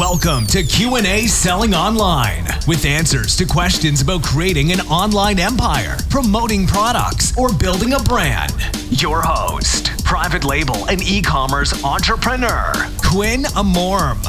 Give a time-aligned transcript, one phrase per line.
[0.00, 6.66] Welcome to Q&A Selling Online with answers to questions about creating an online empire, promoting
[6.66, 8.54] products, or building a brand.
[8.88, 12.72] Your host, private label and e-commerce entrepreneur,
[13.04, 14.24] Quinn Amorim.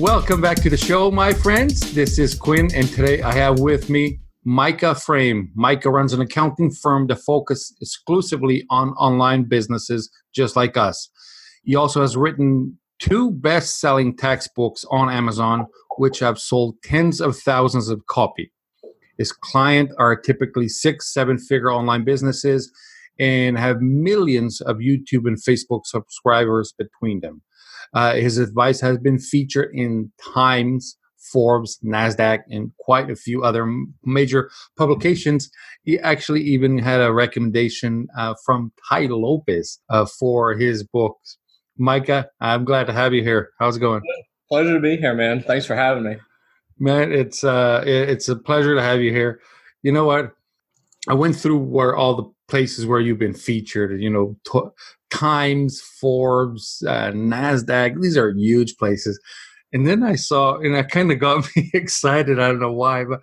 [0.00, 1.92] Welcome back to the show, my friends.
[1.92, 5.52] This is Quinn, and today I have with me Micah Frame.
[5.54, 11.10] Micah runs an accounting firm that focuses exclusively on online businesses just like us.
[11.62, 15.66] He also has written two best selling textbooks on Amazon,
[15.96, 18.50] which have sold tens of thousands of copies.
[19.16, 22.70] His clients are typically six, seven figure online businesses
[23.18, 27.42] and have millions of YouTube and Facebook subscribers between them.
[27.92, 30.96] Uh, his advice has been featured in Times,
[31.32, 33.66] Forbes, NASDAQ, and quite a few other
[34.04, 35.50] major publications.
[35.82, 41.37] He actually even had a recommendation uh, from Tai Lopez uh, for his books
[41.78, 43.50] Micah, I'm glad to have you here.
[43.58, 44.02] How's it going?
[44.48, 45.42] Pleasure to be here, man.
[45.42, 46.16] Thanks for having me.
[46.78, 49.40] Man, it's uh, it's a pleasure to have you here.
[49.82, 50.32] You know what?
[51.08, 54.00] I went through where all the places where you've been featured.
[54.00, 54.70] You know, t-
[55.10, 58.00] Times, Forbes, uh, Nasdaq.
[58.00, 59.18] These are huge places.
[59.72, 62.38] And then I saw, and it kind of got me excited.
[62.40, 63.20] I don't know why, but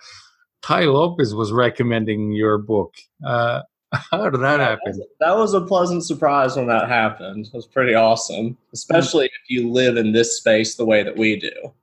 [0.62, 2.94] Tai Lopez was recommending your book.
[3.26, 3.62] Uh,
[4.12, 5.02] How did that happen?
[5.20, 7.48] That was a pleasant surprise when that happened.
[7.48, 11.40] It was pretty awesome, especially if you live in this space the way that we
[11.40, 11.74] do.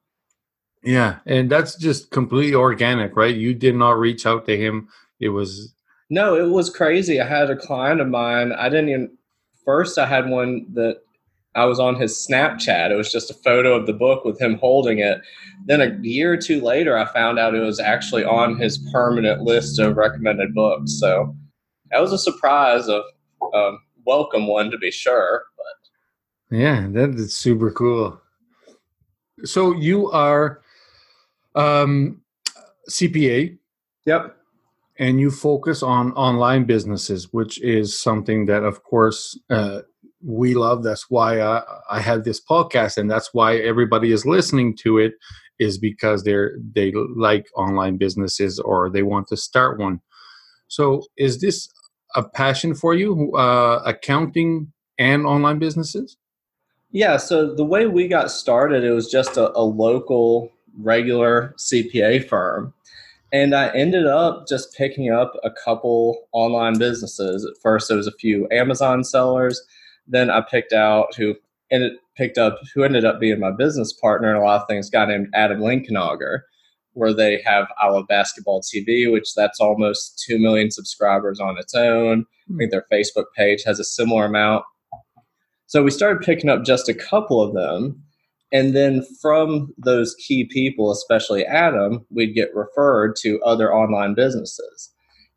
[0.83, 3.35] Yeah, and that's just completely organic, right?
[3.35, 4.89] You did not reach out to him.
[5.21, 5.73] It was
[6.11, 7.21] No, it was crazy.
[7.21, 8.53] I had a client of mine.
[8.53, 9.17] I didn't even
[9.65, 11.03] first I had one that
[11.55, 12.91] I was on his Snapchat.
[12.91, 15.21] It was just a photo of the book with him holding it.
[15.67, 19.43] Then a year or two later, I found out it was actually on his permanent
[19.43, 20.99] list of recommended books.
[20.99, 21.37] So
[21.93, 23.03] that was a surprise of
[23.55, 25.45] um, welcome one to be sure.
[25.57, 28.21] But yeah, that is super cool.
[29.45, 30.63] So you are
[31.55, 32.23] um,
[32.89, 33.59] CPA.
[34.07, 34.37] Yep.
[34.99, 39.81] And you focus on online businesses, which is something that, of course, uh,
[40.25, 40.85] we love.
[40.85, 45.15] That's why I, I have this podcast, and that's why everybody is listening to it,
[45.59, 50.01] is because they're they like online businesses or they want to start one.
[50.69, 51.69] So, is this
[52.15, 56.17] a passion for you, uh, accounting and online businesses?
[56.91, 57.17] Yeah.
[57.17, 62.75] So the way we got started, it was just a, a local, regular CPA firm.
[63.33, 67.47] And I ended up just picking up a couple online businesses.
[67.47, 69.63] At first, there was a few Amazon sellers.
[70.07, 71.35] Then I picked out who
[71.71, 74.91] ended picked up who ended up being my business partner a lot of things.
[74.91, 76.41] guy named Adam Linkenauger
[76.95, 82.27] where they have our Basketball TV, which that's almost 2 million subscribers on its own.
[82.53, 84.65] I think their Facebook page has a similar amount.
[85.67, 88.03] So we started picking up just a couple of them.
[88.53, 94.91] And then from those key people, especially Adam, we'd get referred to other online businesses.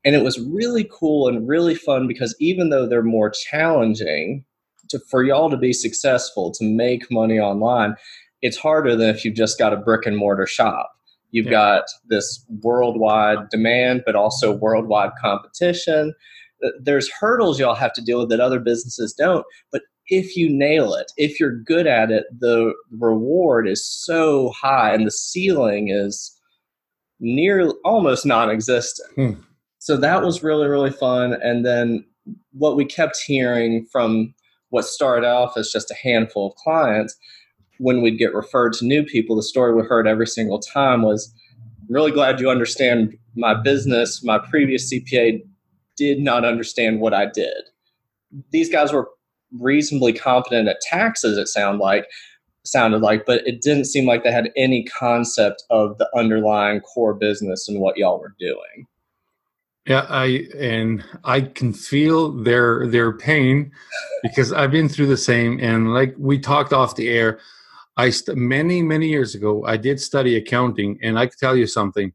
[0.04, 4.44] And it was really cool and really fun because even though they're more challenging
[4.90, 7.96] to, for y'all to be successful, to make money online,
[8.42, 10.95] it's harder than if you've just got a brick and mortar shop
[11.36, 11.52] You've yeah.
[11.52, 16.14] got this worldwide demand, but also worldwide competition.
[16.80, 19.46] There's hurdles y'all have to deal with that other businesses don't.
[19.70, 24.94] But if you nail it, if you're good at it, the reward is so high
[24.94, 26.34] and the ceiling is
[27.20, 29.14] near almost non existent.
[29.16, 29.42] Hmm.
[29.80, 31.34] So that was really, really fun.
[31.44, 32.06] And then
[32.54, 34.34] what we kept hearing from
[34.70, 37.18] what started off as just a handful of clients
[37.80, 41.34] when we'd get referred to new people, the story we heard every single time was,
[41.90, 44.24] really glad you understand my business.
[44.24, 45.44] My previous CPA
[45.96, 47.70] did not understand what I did.
[48.52, 49.10] These guys were
[49.60, 52.08] reasonably competent at taxes, it sounded like,
[52.64, 57.14] sounded like, but it didn't seem like they had any concept of the underlying core
[57.14, 58.88] business and what y'all were doing.
[59.86, 63.72] Yeah, I and I can feel their their pain
[64.24, 67.40] because I've been through the same and like we talked off the air,
[67.98, 71.68] I st- many many years ago I did study accounting, and I can tell you
[71.68, 72.14] something.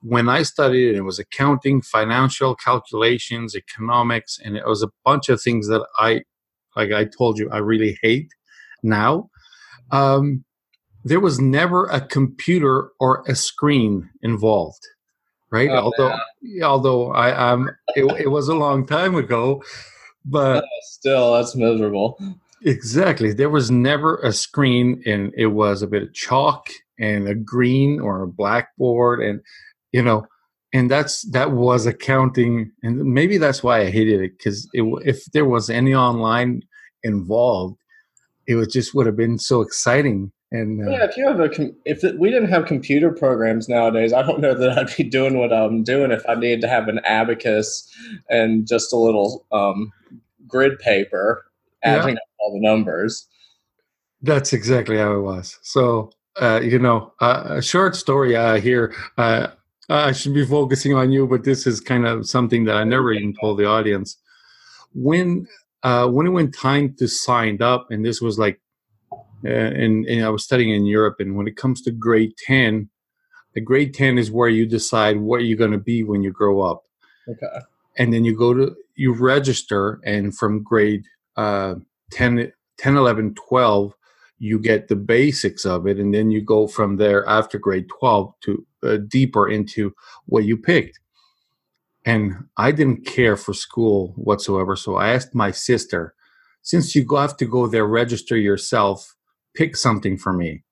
[0.00, 5.30] When I studied it, it was accounting, financial calculations, economics, and it was a bunch
[5.30, 6.24] of things that I,
[6.76, 8.28] like I told you, I really hate.
[8.82, 9.30] Now,
[9.92, 10.44] um,
[11.04, 14.86] there was never a computer or a screen involved,
[15.50, 15.70] right?
[15.70, 16.08] Oh, although,
[16.42, 16.62] man.
[16.62, 19.62] although I, um, it, it was a long time ago,
[20.24, 22.18] but still, that's miserable.
[22.64, 23.32] Exactly.
[23.32, 26.68] There was never a screen, and it was a bit of chalk
[26.98, 29.40] and a green or a blackboard, and
[29.92, 30.26] you know,
[30.72, 35.44] and that's that was accounting, and maybe that's why I hated it because if there
[35.44, 36.62] was any online
[37.02, 37.76] involved,
[38.46, 40.32] it would just would have been so exciting.
[40.50, 43.68] And uh, yeah, if you have a com- if it, we didn't have computer programs
[43.68, 46.68] nowadays, I don't know that I'd be doing what I'm doing if I needed to
[46.68, 47.86] have an abacus
[48.30, 49.92] and just a little um,
[50.46, 51.44] grid paper
[51.84, 52.14] adding yeah.
[52.14, 53.28] up all the numbers.
[54.22, 55.58] That's exactly how it was.
[55.62, 56.10] So
[56.40, 58.94] uh, you know, uh, a short story uh, here.
[59.16, 59.48] Uh,
[59.88, 63.12] I should be focusing on you, but this is kind of something that I never
[63.12, 64.16] even told the audience.
[64.94, 65.46] When
[65.82, 68.60] uh, when it went time to sign up, and this was like
[69.44, 71.16] uh, and, and I was studying in Europe.
[71.18, 72.88] And when it comes to grade 10,
[73.54, 76.62] the grade 10 is where you decide what you're going to be when you grow
[76.62, 76.84] up.
[77.28, 77.46] Okay.
[77.98, 81.04] And then you go to, you register, and from grade
[81.36, 81.76] uh,
[82.12, 83.94] 10, 10, 11, 12,
[84.38, 85.98] you get the basics of it.
[85.98, 89.94] And then you go from there after grade 12 to uh, deeper into
[90.26, 91.00] what you picked.
[92.04, 94.76] And I didn't care for school whatsoever.
[94.76, 96.14] So I asked my sister,
[96.62, 99.14] since you have to go there, register yourself,
[99.54, 100.62] pick something for me.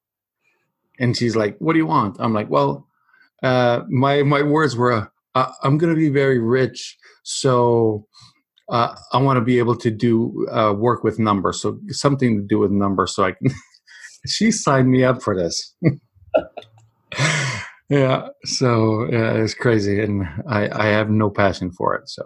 [0.98, 2.16] And she's like, what do you want?
[2.18, 2.86] I'm like, well,
[3.42, 6.98] uh, my, my words were, uh, I'm going to be very rich.
[7.22, 8.06] So
[8.72, 11.60] uh, I want to be able to do uh, work with numbers.
[11.60, 13.14] So something to do with numbers.
[13.14, 13.50] So I can,
[14.26, 15.74] she signed me up for this.
[17.88, 18.28] yeah.
[18.44, 20.00] So yeah, it's crazy.
[20.00, 22.08] And I, I have no passion for it.
[22.08, 22.24] So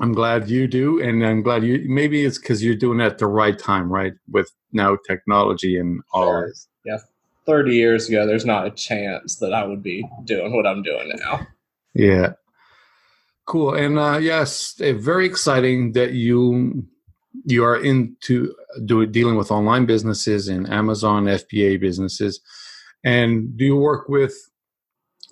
[0.00, 1.84] I'm glad you do, and I'm glad you.
[1.88, 4.12] Maybe it's because you're doing it at the right time, right?
[4.30, 6.24] With now technology and all.
[6.24, 6.52] Sure.
[6.84, 6.98] Yeah,
[7.46, 11.10] thirty years ago, there's not a chance that I would be doing what I'm doing
[11.16, 11.48] now.
[11.94, 12.34] Yeah,
[13.48, 16.86] cool, and uh, yes, eh, very exciting that you
[17.44, 18.54] you are into
[18.84, 22.40] do, dealing with online businesses and Amazon FBA businesses.
[23.04, 24.34] And do you work with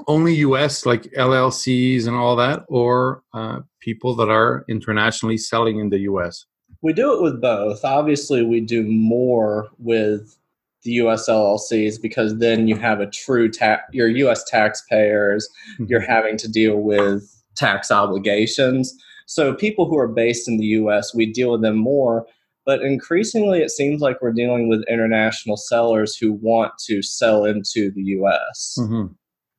[0.07, 5.91] only US, like LLCs and all that, or uh, people that are internationally selling in
[5.91, 6.47] the US?
[6.83, 7.85] We do it with both.
[7.85, 10.37] Obviously, we do more with
[10.83, 15.87] the US LLCs because then you have a true tax, your US taxpayers, mm-hmm.
[15.89, 18.94] you're having to deal with tax obligations.
[19.26, 22.26] So, people who are based in the US, we deal with them more.
[22.64, 27.93] But increasingly, it seems like we're dealing with international sellers who want to sell into
[27.93, 28.76] the US.
[28.79, 29.06] Mm-hmm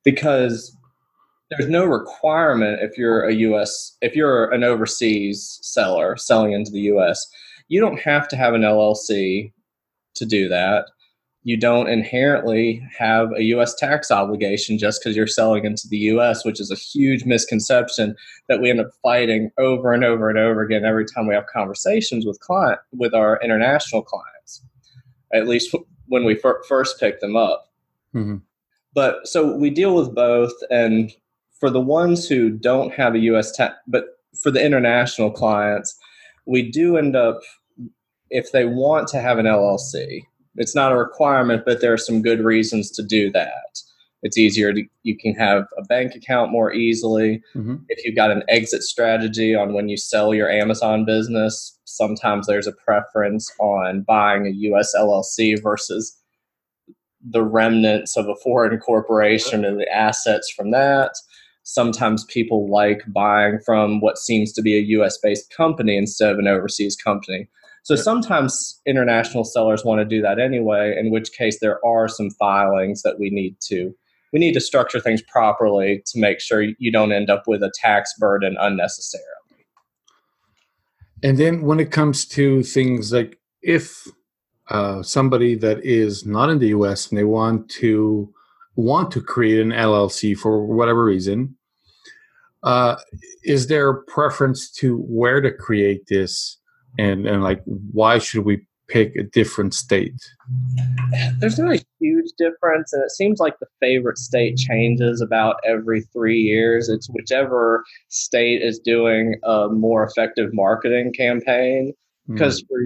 [0.08, 0.74] because
[1.50, 6.88] there's no requirement if you're a US if you're an overseas seller selling into the
[6.94, 7.28] US,
[7.68, 9.52] you don't have to have an LLC
[10.16, 10.86] to do that.
[11.44, 16.44] You don't inherently have a US tax obligation just because you're selling into the US,
[16.44, 18.16] which is a huge misconception
[18.50, 21.46] that we end up fighting over and over and over again every time we have
[21.48, 24.64] conversations with client with our international clients.
[25.34, 25.74] At least
[26.08, 27.70] when we fir- first pick them up.
[28.14, 28.38] Mm-hmm.
[28.94, 30.54] But so we deal with both.
[30.70, 31.12] And
[31.60, 34.06] for the ones who don't have a US tax, but
[34.42, 35.98] for the international clients,
[36.46, 37.42] we do end up,
[38.30, 40.24] if they want to have an LLC,
[40.58, 43.82] it's not a requirement, but there are some good reasons to do that.
[44.24, 47.42] It's easier to, you can have a bank account more easily.
[47.56, 47.76] Mm-hmm.
[47.90, 52.68] If you've got an exit strategy on when you sell your Amazon business, sometimes there's
[52.68, 56.18] a preference on buying a US LLC versus
[57.30, 61.12] the remnants of a foreign corporation and the assets from that.
[61.64, 66.40] Sometimes people like buying from what seems to be a US based company instead of
[66.40, 67.48] an overseas company.
[67.88, 72.30] So sometimes international sellers want to do that anyway, in which case there are some
[72.32, 73.96] filings that we need to
[74.34, 77.72] we need to structure things properly to make sure you don't end up with a
[77.74, 79.24] tax burden unnecessarily.
[81.24, 84.06] And then when it comes to things like if
[84.68, 87.08] uh, somebody that is not in the U.S.
[87.08, 88.30] and they want to
[88.76, 91.56] want to create an LLC for whatever reason,
[92.64, 92.98] uh,
[93.46, 96.58] is there a preference to where to create this,
[96.98, 100.16] and and like why should we pick a different state?
[101.40, 106.02] There's not a huge difference, and it seems like the favorite state changes about every
[106.14, 106.90] three years.
[106.90, 111.94] It's whichever state is doing a more effective marketing campaign.
[112.28, 112.68] Because mm.
[112.68, 112.80] for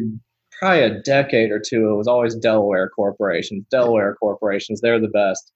[0.60, 3.66] probably a decade or two, it was always Delaware corporations.
[3.72, 5.52] Delaware corporations, they're the best.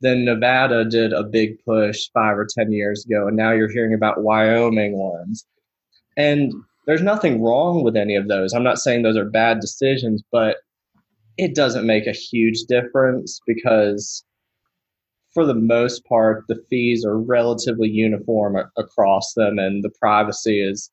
[0.00, 3.94] Then Nevada did a big push five or 10 years ago, and now you're hearing
[3.94, 5.46] about Wyoming ones.
[6.16, 6.52] And
[6.86, 8.52] there's nothing wrong with any of those.
[8.52, 10.58] I'm not saying those are bad decisions, but
[11.36, 14.24] it doesn't make a huge difference because
[15.36, 20.90] for the most part, the fees are relatively uniform across them, and the privacy is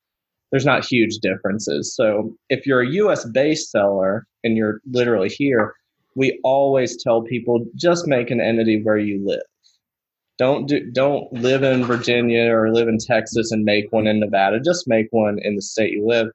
[0.52, 1.96] there's not huge differences.
[1.96, 5.74] So if you're a US based seller and you're literally here,
[6.16, 9.42] we always tell people just make an entity where you live.
[10.38, 14.60] Don't do don't live in Virginia or live in Texas and make one in Nevada.
[14.60, 16.28] Just make one in the state you live.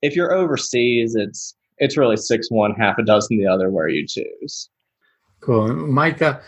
[0.00, 4.06] If you're overseas, it's it's really six one, half a dozen the other where you
[4.06, 4.70] choose.
[5.40, 6.40] Cool, Micah.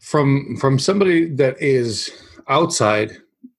[0.00, 2.10] From from somebody that is
[2.48, 3.16] outside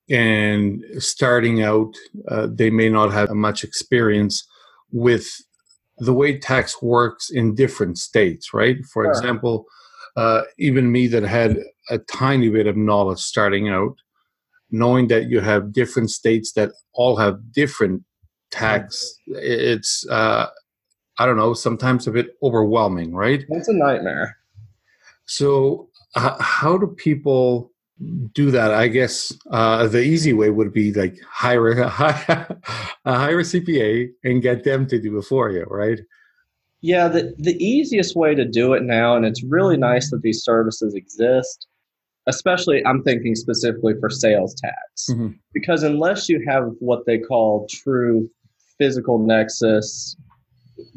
[0.09, 1.95] and starting out,
[2.27, 4.45] uh, they may not have much experience
[4.91, 5.27] with
[5.97, 8.77] the way tax works in different states, right?
[8.93, 9.11] For sure.
[9.11, 9.65] example,
[10.15, 11.57] uh, even me that had
[11.89, 13.95] a tiny bit of knowledge starting out,
[14.71, 18.03] knowing that you have different states that all have different
[18.51, 20.47] tax, it's, uh,
[21.19, 23.43] I don't know, sometimes a bit overwhelming, right?
[23.49, 24.37] It's a nightmare.
[25.25, 27.71] So, uh, how do people
[28.33, 33.43] do that, I guess uh, the easy way would be like hire a, hire a
[33.43, 35.99] CPA and get them to do it for you, right?
[36.81, 40.43] Yeah, the, the easiest way to do it now, and it's really nice that these
[40.43, 41.67] services exist,
[42.27, 45.29] especially I'm thinking specifically for sales tax, mm-hmm.
[45.53, 48.29] because unless you have what they call true
[48.77, 50.15] physical nexus,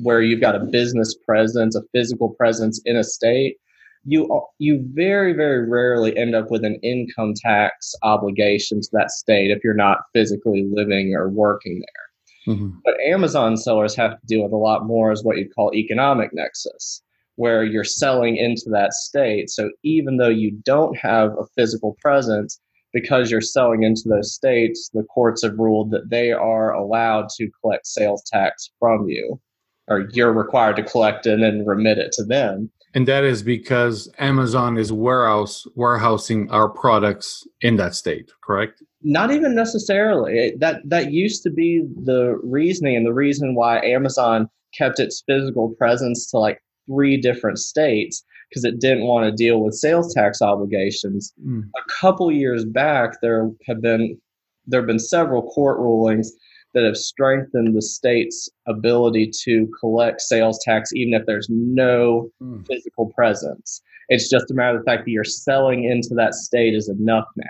[0.03, 3.57] where you've got a business presence, a physical presence in a state,
[4.05, 9.51] you you very very rarely end up with an income tax obligation to that state
[9.51, 12.55] if you're not physically living or working there.
[12.55, 12.79] Mm-hmm.
[12.85, 16.31] But Amazon sellers have to deal with a lot more as what you'd call economic
[16.33, 17.03] nexus,
[17.39, 19.49] where you're selling into that state.
[19.49, 22.61] So even though you don't have a physical presence,
[22.93, 27.49] because you're selling into those states, the courts have ruled that they are allowed to
[27.61, 29.41] collect sales tax from you,
[29.87, 32.73] or you're required to collect it and then remit it to them.
[32.93, 38.83] And that is because Amazon is warehouse warehousing our products in that state, correct?
[39.03, 40.55] Not even necessarily.
[40.59, 45.69] That that used to be the reasoning and the reason why Amazon kept its physical
[45.79, 50.41] presence to like three different states because it didn't want to deal with sales tax
[50.41, 51.33] obligations.
[51.45, 51.69] Mm.
[51.77, 54.19] A couple years back, there have been
[54.67, 56.33] there have been several court rulings
[56.75, 62.67] that have strengthened the state's ability to collect sales tax, even if there's no mm.
[62.67, 63.81] physical presence.
[64.09, 67.27] It's just a matter of the fact that you're selling into that state is enough
[67.37, 67.45] now.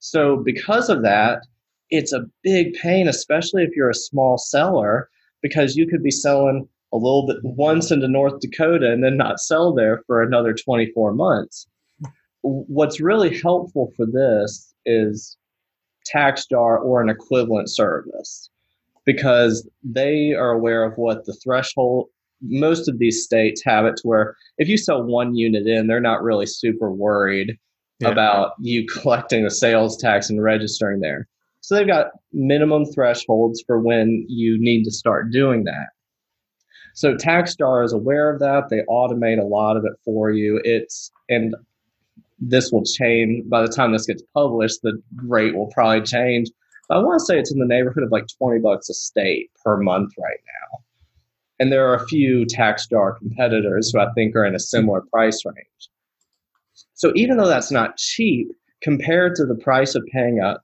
[0.00, 1.42] So, because of that,
[1.90, 5.08] it's a big pain, especially if you're a small seller,
[5.42, 9.40] because you could be selling a little bit once into North Dakota and then not
[9.40, 11.66] sell there for another 24 months.
[12.42, 15.36] What's really helpful for this is
[16.14, 18.48] TaxJar or an equivalent service
[19.04, 22.08] because they are aware of what the threshold
[22.46, 26.00] most of these states have it to where if you sell one unit in they're
[26.00, 27.56] not really super worried
[28.00, 28.08] yeah.
[28.08, 31.26] about you collecting the sales tax and registering there
[31.60, 35.88] so they've got minimum thresholds for when you need to start doing that
[36.94, 41.12] so TaxJar is aware of that they automate a lot of it for you it's
[41.28, 41.54] and
[42.50, 44.82] this will change by the time this gets published.
[44.82, 46.50] The rate will probably change.
[46.90, 49.78] I want to say it's in the neighborhood of like 20 bucks a state per
[49.78, 50.78] month right now.
[51.58, 55.42] And there are a few TaxJar competitors who I think are in a similar price
[55.44, 55.88] range.
[56.94, 58.48] So even though that's not cheap
[58.82, 60.58] compared to the price of paying a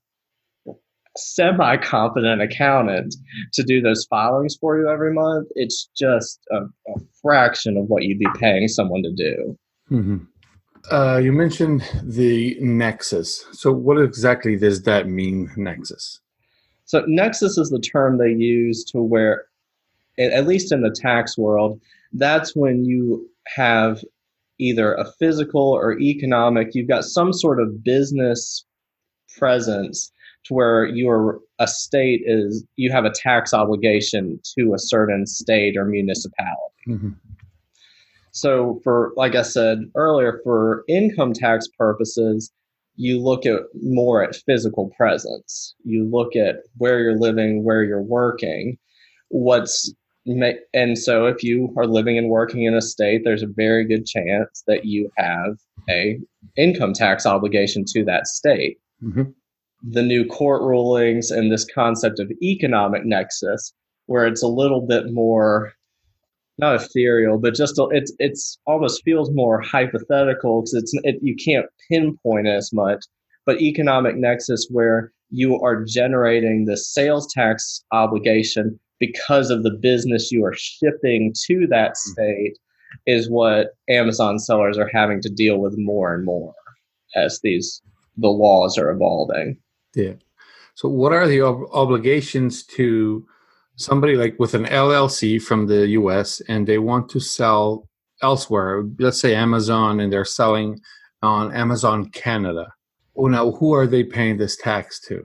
[1.17, 3.17] semi competent accountant
[3.53, 6.63] to do those filings for you every month, it's just a,
[6.93, 9.59] a fraction of what you'd be paying someone to do.
[9.91, 10.19] Mm-hmm.
[10.91, 13.45] Uh, you mentioned the nexus.
[13.53, 16.21] So, what exactly does that mean, nexus?
[16.87, 19.45] So, nexus is the term they use to where,
[20.19, 21.81] at least in the tax world,
[22.13, 24.03] that's when you have
[24.59, 28.65] either a physical or economic, you've got some sort of business
[29.39, 30.13] presence
[30.45, 35.77] to where your a state is you have a tax obligation to a certain state
[35.77, 36.75] or municipality.
[36.89, 37.11] Mm-hmm.
[38.33, 42.53] So, for like I said earlier, for income tax purposes,
[42.97, 45.75] you look at more at physical presence.
[45.85, 48.79] You look at where you're living, where you're working,
[49.29, 49.93] what's
[50.75, 54.07] and so if you are living and working in a state, there's a very good
[54.07, 56.21] chance that you have a
[56.57, 58.79] income tax obligation to that state.
[59.03, 59.31] Mm-hmm.
[59.83, 63.73] The new court rulings and this concept of economic nexus,
[64.07, 65.73] where it's a little bit more
[66.59, 71.67] not ethereal, but just it's it's almost feels more hypothetical because it's it, you can't
[71.91, 73.05] pinpoint as much.
[73.47, 80.31] But economic nexus, where you are generating the sales tax obligation because of the business
[80.31, 82.13] you are shipping to that hmm.
[82.13, 82.59] state,
[83.07, 86.55] is what Amazon sellers are having to deal with more and more
[87.17, 87.83] as these
[88.19, 89.57] the laws are evolving.
[89.95, 90.15] Yeah.
[90.75, 93.27] So, what are the ob- obligations to
[93.77, 97.89] somebody like with an LLC from the US and they want to sell
[98.23, 100.81] elsewhere, let's say Amazon, and they're selling
[101.23, 102.73] on Amazon Canada.
[103.15, 105.23] Well, now, who are they paying this tax to?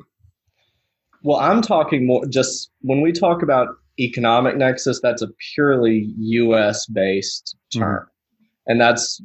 [1.24, 3.70] Well, I'm talking more just when we talk about
[4.00, 7.82] economic nexus, that's a purely US based mm-hmm.
[7.82, 8.04] term.
[8.04, 8.72] Mm-hmm.
[8.72, 9.22] And that's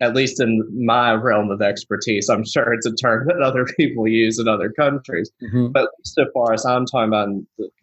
[0.00, 2.28] at least in my realm of expertise.
[2.28, 5.30] I'm sure it's a term that other people use in other countries.
[5.42, 5.68] Mm-hmm.
[5.68, 7.28] But so far as I'm talking about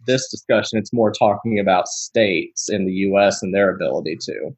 [0.06, 3.42] this discussion, it's more talking about states in the U.S.
[3.42, 4.56] and their ability to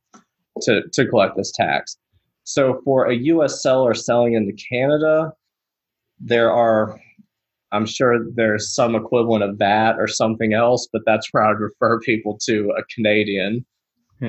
[0.62, 1.98] to to collect this tax.
[2.44, 3.62] So for a U.S.
[3.62, 5.34] seller selling into Canada,
[6.20, 7.00] there are
[7.72, 12.00] I'm sure there's some equivalent of that or something else, but that's where I'd refer
[12.00, 13.66] people to a Canadian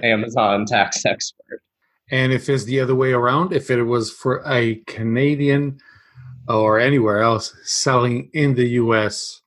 [0.02, 1.62] Amazon tax expert.
[2.10, 5.78] And if it's the other way around, if it was for a Canadian
[6.48, 9.40] or anywhere else selling in the US,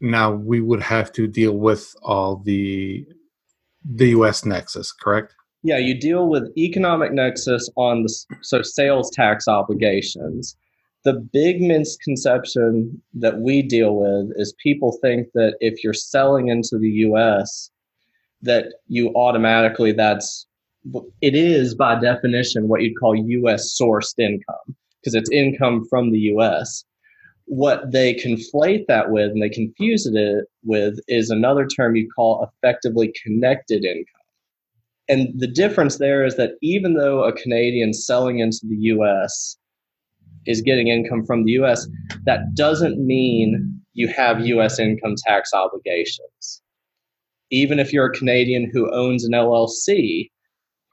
[0.00, 3.06] now we would have to deal with all the
[3.84, 5.34] the US nexus, correct?
[5.62, 10.56] Yeah, you deal with economic nexus on the so sales tax obligations.
[11.04, 16.78] The big misconception that we deal with is people think that if you're selling into
[16.78, 17.70] the US
[18.42, 20.46] that you automatically that's
[21.20, 26.18] it is by definition what you'd call US sourced income because it's income from the
[26.34, 26.84] US.
[27.46, 32.14] What they conflate that with and they confuse it uh, with is another term you'd
[32.14, 34.06] call effectively connected income.
[35.08, 39.58] And the difference there is that even though a Canadian selling into the US
[40.46, 41.86] is getting income from the US,
[42.24, 46.62] that doesn't mean you have US income tax obligations.
[47.50, 50.30] Even if you're a Canadian who owns an LLC,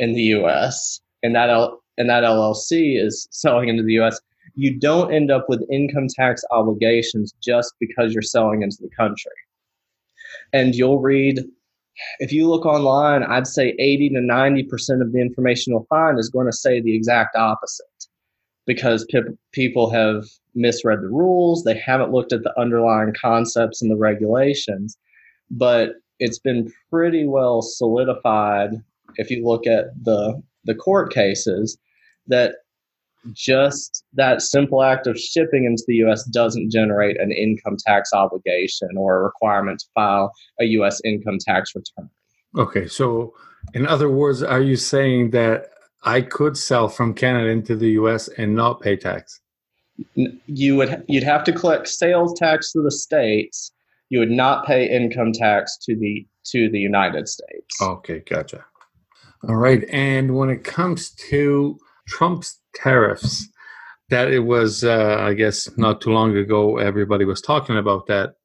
[0.02, 4.20] in the US and that L- and that LLC is selling into the US,
[4.56, 9.32] you don't end up with income tax obligations just because you're selling into the country.
[10.52, 11.40] And you'll read
[12.20, 16.30] if you look online, I'd say 80 to 90% of the information you'll find is
[16.30, 17.86] going to say the exact opposite
[18.66, 23.92] because pe- people have misread the rules, they haven't looked at the underlying concepts and
[23.92, 24.98] the regulations.
[25.52, 28.82] But it's been pretty well solidified
[29.18, 31.78] if you look at the the court cases,
[32.28, 32.56] that
[33.34, 36.24] just that simple act of shipping into the U.S.
[36.26, 41.02] doesn't generate an income tax obligation or a requirement to file a U.S.
[41.04, 42.10] income tax return.
[42.58, 43.34] Okay, so
[43.74, 45.70] in other words, are you saying that
[46.04, 48.28] I could sell from Canada into the U.S.
[48.28, 49.40] and not pay tax?
[50.16, 53.72] You would you'd have to collect sales tax to the states.
[54.10, 57.82] You would not pay income tax to the to the United States.
[57.82, 58.66] Okay, gotcha.
[59.48, 59.84] All right.
[59.90, 61.78] And when it comes to
[62.08, 63.48] Trump's tariffs,
[64.10, 68.36] that it was, uh, I guess, not too long ago, everybody was talking about that.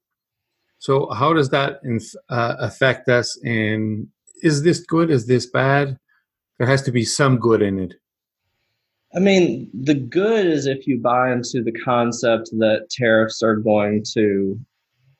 [0.79, 3.39] So, how does that inf- uh, affect us?
[3.45, 4.09] And
[4.43, 5.11] is this good?
[5.11, 5.99] Is this bad?
[6.59, 7.95] There has to be some good in it.
[9.15, 14.05] I mean, the good is if you buy into the concept that tariffs are going
[14.15, 14.59] to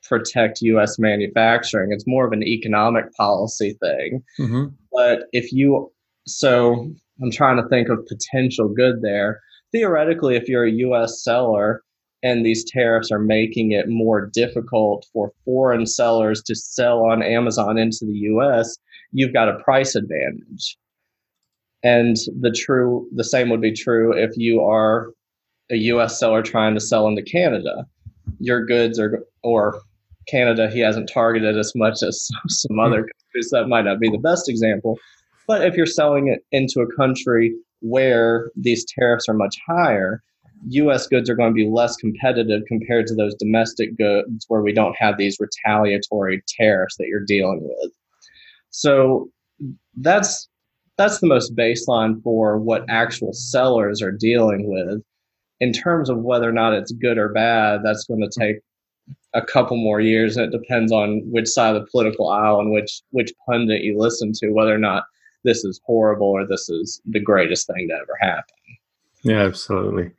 [0.07, 0.97] protect U.S.
[0.97, 1.91] manufacturing.
[1.91, 4.23] It's more of an economic policy thing.
[4.39, 4.65] Mm-hmm.
[4.97, 5.91] But if you,
[6.25, 9.39] so I'm trying to think of potential good there.
[9.71, 11.23] Theoretically, if you're a U.S.
[11.23, 11.83] seller
[12.23, 17.77] and these tariffs are making it more difficult for foreign sellers to sell on Amazon
[17.77, 18.75] into the U.S.,
[19.11, 20.75] you've got a price advantage.
[21.83, 25.11] And the true, the same would be true if you are
[25.69, 26.19] a U.S.
[26.19, 27.85] seller trying to sell into Canada.
[28.39, 29.79] Your goods are, or
[30.27, 33.09] Canada, he hasn't targeted as much as some other hmm.
[33.33, 33.49] countries.
[33.51, 34.97] That might not be the best example.
[35.47, 40.21] But if you're selling it into a country where these tariffs are much higher,
[40.69, 44.73] US goods are going to be less competitive compared to those domestic goods where we
[44.73, 47.91] don't have these retaliatory tariffs that you're dealing with.
[48.71, 49.29] So
[49.95, 50.49] that's
[50.97, 55.01] that's the most baseline for what actual sellers are dealing with.
[55.59, 58.57] In terms of whether or not it's good or bad, that's going to take
[59.33, 62.71] a couple more years, and it depends on which side of the political aisle and
[62.71, 65.03] which which pundit you listen to, whether or not
[65.43, 68.55] this is horrible or this is the greatest thing to ever happen.
[69.23, 70.11] Yeah, absolutely.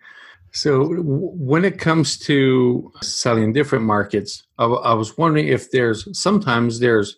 [0.53, 7.17] So when it comes to selling different markets, I, was wondering if there's sometimes there's,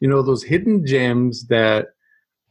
[0.00, 1.88] you know, those hidden gems that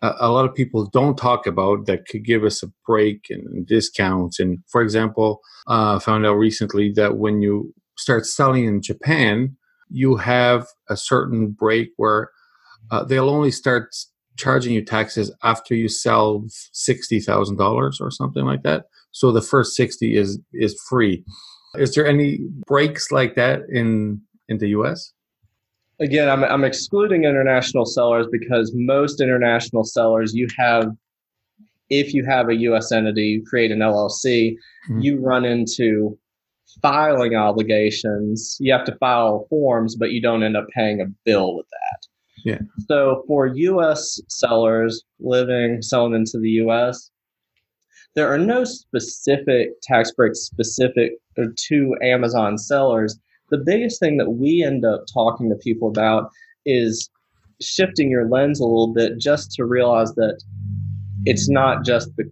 [0.02, 4.40] a, lot of people don't talk about that could give us a break and discounts.
[4.40, 9.56] And for example, uh, I found out recently that when you start selling in Japan,
[9.90, 12.30] you have a certain break where
[12.92, 13.96] uh, they'll only start
[14.38, 18.86] charging you taxes after you sell sixty thousand dollars or something like that.
[19.12, 21.24] So the first sixty is is free.
[21.76, 25.14] Is there any breaks like that in in the U.S.?
[26.00, 30.90] Again, I'm I'm excluding international sellers because most international sellers you have.
[31.92, 32.92] If you have a U.S.
[32.92, 34.56] entity, you create an LLC,
[34.90, 35.02] mm-hmm.
[35.02, 36.18] you run into
[36.82, 38.58] filing obligations.
[38.60, 42.08] You have to file forms, but you don't end up paying a bill with that.
[42.44, 42.60] Yeah.
[42.88, 44.20] So for U.S.
[44.28, 47.10] sellers living selling into the U.S.,
[48.16, 53.20] There are no specific tax breaks specific to Amazon sellers.
[53.50, 56.32] The biggest thing that we end up talking to people about
[56.66, 57.10] is
[57.62, 60.42] shifting your lens a little bit just to realize that
[61.26, 62.24] it's not just the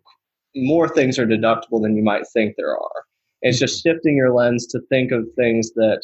[0.56, 3.04] more things are deductible than you might think there are.
[3.44, 6.02] It's just shifting your lens to think of things that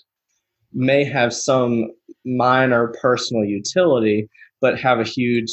[0.73, 1.91] may have some
[2.25, 4.29] minor personal utility,
[4.61, 5.49] but have a huge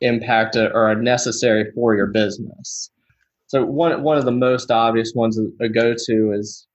[0.00, 2.90] impact uh, or are necessary for your business.
[3.46, 6.66] So one one of the most obvious ones a go to is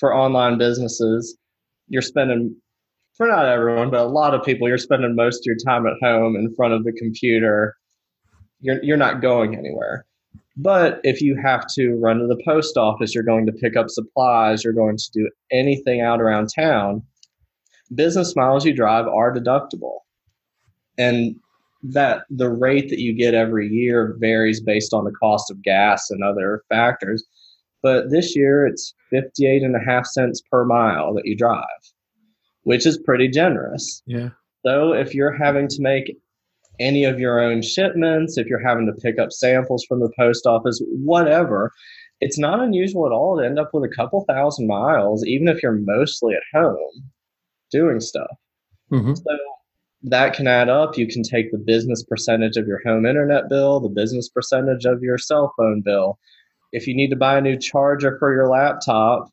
[0.00, 1.36] for online businesses.
[1.88, 2.56] You're spending
[3.16, 5.94] for not everyone, but a lot of people, you're spending most of your time at
[6.00, 7.76] home in front of the computer.
[8.60, 10.06] You're you're not going anywhere.
[10.60, 13.88] But if you have to run to the post office, you're going to pick up
[13.88, 17.04] supplies, you're going to do anything out around town,
[17.94, 20.00] business miles you drive are deductible.
[20.98, 21.36] And
[21.84, 26.10] that the rate that you get every year varies based on the cost of gas
[26.10, 27.24] and other factors.
[27.80, 31.62] But this year it's 58 and a half cents per mile that you drive,
[32.64, 34.02] which is pretty generous.
[34.06, 34.30] Yeah.
[34.66, 36.16] So if you're having to make
[36.80, 40.46] any of your own shipments, if you're having to pick up samples from the post
[40.46, 41.72] office, whatever,
[42.20, 45.62] it's not unusual at all to end up with a couple thousand miles, even if
[45.62, 47.10] you're mostly at home
[47.70, 48.30] doing stuff.
[48.90, 49.14] Mm-hmm.
[49.14, 49.38] So
[50.04, 50.96] that can add up.
[50.96, 55.02] You can take the business percentage of your home internet bill, the business percentage of
[55.02, 56.18] your cell phone bill.
[56.72, 59.30] If you need to buy a new charger for your laptop,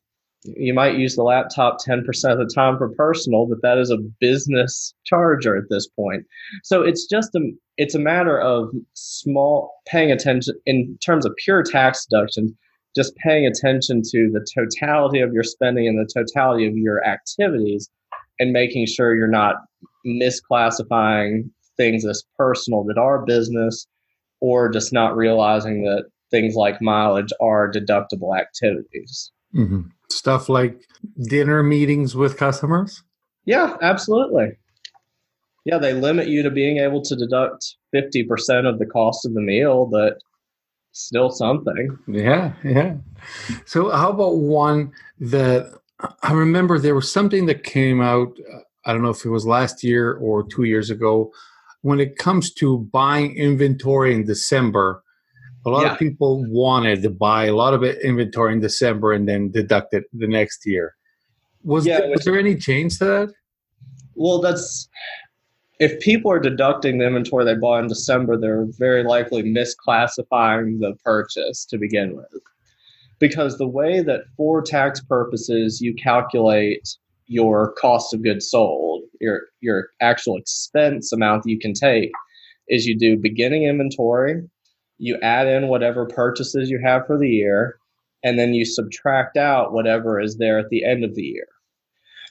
[0.56, 2.00] you might use the laptop 10%
[2.32, 6.24] of the time for personal, but that is a business charger at this point.
[6.62, 7.40] So it's just a
[7.76, 12.52] it's a matter of small paying attention in terms of pure tax deductions,
[12.94, 17.90] just paying attention to the totality of your spending and the totality of your activities
[18.38, 19.56] and making sure you're not
[20.06, 23.86] misclassifying things as personal that are business
[24.40, 29.30] or just not realizing that things like mileage are deductible activities.
[29.54, 29.82] Mm-hmm.
[30.10, 30.80] Stuff like
[31.28, 33.02] dinner meetings with customers?
[33.44, 34.56] Yeah, absolutely.
[35.64, 39.40] Yeah, they limit you to being able to deduct 50% of the cost of the
[39.40, 40.18] meal, but
[40.92, 41.98] still something.
[42.06, 42.94] Yeah, yeah.
[43.64, 45.72] So, how about one that
[46.22, 48.36] I remember there was something that came out,
[48.84, 51.32] I don't know if it was last year or two years ago,
[51.82, 55.02] when it comes to buying inventory in December.
[55.66, 55.92] A lot yeah.
[55.92, 60.04] of people wanted to buy a lot of inventory in December and then deduct it
[60.12, 60.94] the next year.
[61.64, 63.32] Was, yeah, there, was there any change to that?
[64.14, 64.88] Well, that's
[65.80, 70.94] if people are deducting the inventory they bought in December, they're very likely misclassifying the
[71.04, 72.26] purchase to begin with
[73.18, 76.88] because the way that for tax purposes you calculate
[77.26, 82.12] your cost of goods sold, your your actual expense amount that you can take
[82.68, 84.42] is you do beginning inventory,
[84.98, 87.78] you add in whatever purchases you have for the year,
[88.22, 91.46] and then you subtract out whatever is there at the end of the year.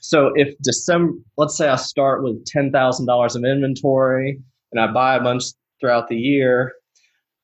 [0.01, 4.39] So if December, let's say I start with $10,000 of inventory
[4.71, 5.45] and I buy a bunch
[5.80, 6.73] throughout the year,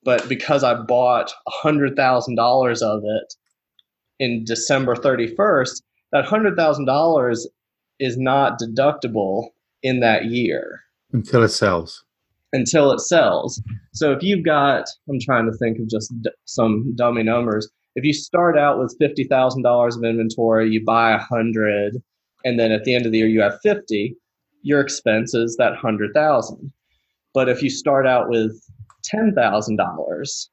[0.03, 3.33] but because I bought $100,000 of it
[4.19, 5.81] in December 31st,
[6.11, 7.45] that $100,000
[7.99, 9.49] is not deductible
[9.81, 10.81] in that year.
[11.13, 12.03] Until it sells.
[12.53, 13.61] Until it sells.
[13.93, 17.69] So if you've got, I'm trying to think of just d- some dummy numbers.
[17.95, 22.01] If you start out with $50,000 of inventory, you buy a 100,
[22.43, 24.15] and then at the end of the year you have 50,
[24.63, 26.71] your expense is that 100,000.
[27.33, 28.61] But if you start out with
[29.13, 30.47] $10,000,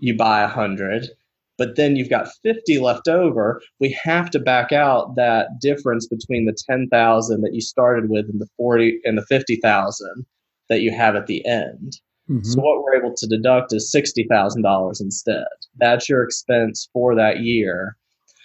[0.00, 1.08] you buy a 100,
[1.56, 6.46] but then you've got 50 left over, we have to back out that difference between
[6.46, 10.26] the 10,000 that you started with and the 40 and the 50,000
[10.68, 11.96] that you have at the end.
[12.30, 12.44] Mm-hmm.
[12.44, 15.44] So what we're able to deduct is $60,000 instead.
[15.78, 17.96] That's your expense for that year.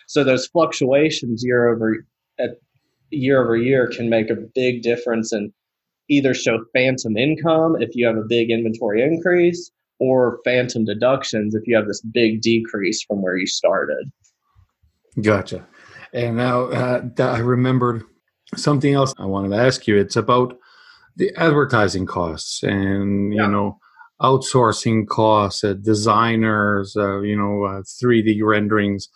[0.07, 2.05] So those fluctuations year over
[2.39, 2.59] at
[3.11, 5.51] year over year can make a big difference and
[6.09, 11.67] either show phantom income if you have a big inventory increase or phantom deductions if
[11.67, 14.11] you have this big decrease from where you started.
[15.21, 15.65] Gotcha.
[16.13, 18.03] And now uh, I remembered
[18.55, 19.97] something else I wanted to ask you.
[19.97, 20.57] It's about
[21.19, 23.43] the advertising costs and, yeah.
[23.43, 23.79] you know,
[24.21, 29.09] outsourcing costs, uh, designers, uh, you know, 3D uh, renderings,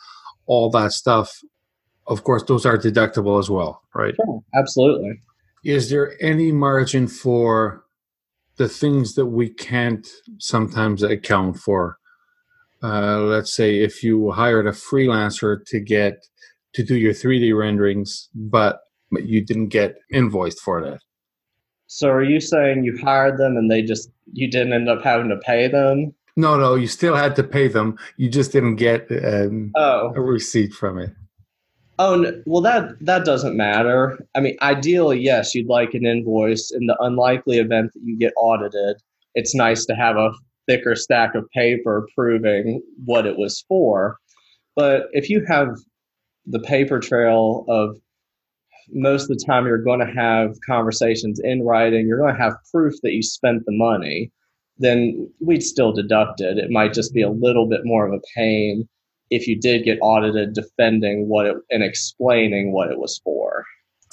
[0.45, 1.41] all that stuff.
[2.05, 4.13] Of course, those are deductible as well, right?
[4.15, 5.21] Sure, absolutely.
[5.65, 7.83] Is there any margin for
[8.57, 11.97] the things that we can't sometimes account for.
[12.81, 16.25] Uh, let's say if you hired a freelancer to get
[16.73, 20.99] to do your 3D renderings, but you didn't get invoiced for that.
[21.93, 25.29] So are you saying you hired them and they just you didn't end up having
[25.29, 26.11] to pay them?
[26.35, 27.99] No, no, you still had to pay them.
[28.17, 30.11] You just didn't get um, oh.
[30.15, 31.11] a receipt from it.
[31.99, 34.17] Oh no, well, that that doesn't matter.
[34.33, 36.71] I mean, ideally, yes, you'd like an invoice.
[36.71, 38.99] In the unlikely event that you get audited,
[39.35, 40.33] it's nice to have a
[40.67, 44.17] thicker stack of paper proving what it was for.
[44.75, 45.77] But if you have
[46.47, 47.97] the paper trail of
[48.91, 52.55] most of the time you're going to have conversations in writing, you're going to have
[52.71, 54.31] proof that you spent the money,
[54.77, 56.57] then we'd still deduct it.
[56.57, 58.87] It might just be a little bit more of a pain
[59.29, 63.65] if you did get audited defending what it and explaining what it was for.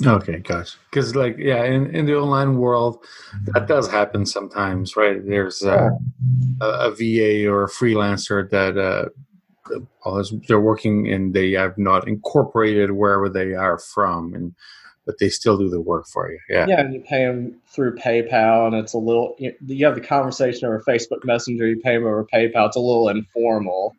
[0.07, 0.79] Okay, gotcha.
[0.91, 3.05] Because like yeah, in, in the online world,
[3.47, 5.19] that does happen sometimes, right?
[5.25, 5.91] There's a,
[6.61, 9.09] a, a VA or a freelancer that uh,
[10.49, 14.55] they're working and they have not incorporated wherever they are from, and
[15.07, 16.39] but they still do the work for you.
[16.49, 16.67] Yeah.
[16.69, 19.35] Yeah, and you pay them through PayPal, and it's a little.
[19.39, 21.67] You, you have the conversation over Facebook Messenger.
[21.67, 22.69] You pay them over PayPal.
[22.69, 23.97] It's a little informal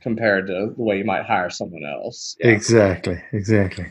[0.00, 2.36] compared to the way you might hire someone else.
[2.38, 2.48] Yeah.
[2.48, 3.20] Exactly.
[3.32, 3.86] Exactly.